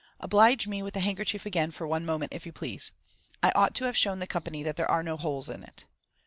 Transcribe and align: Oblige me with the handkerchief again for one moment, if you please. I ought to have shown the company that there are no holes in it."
Oblige 0.19 0.65
me 0.65 0.81
with 0.81 0.95
the 0.95 0.99
handkerchief 0.99 1.45
again 1.45 1.69
for 1.69 1.85
one 1.85 2.07
moment, 2.07 2.33
if 2.33 2.43
you 2.47 2.51
please. 2.51 2.91
I 3.43 3.51
ought 3.51 3.75
to 3.75 3.85
have 3.85 3.95
shown 3.95 4.17
the 4.17 4.25
company 4.25 4.63
that 4.63 4.75
there 4.75 4.89
are 4.89 5.03
no 5.03 5.15
holes 5.15 5.47
in 5.47 5.61
it." 5.63 5.85